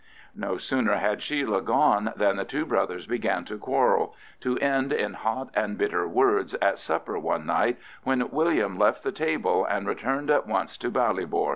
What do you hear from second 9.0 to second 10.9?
the table and returned at once to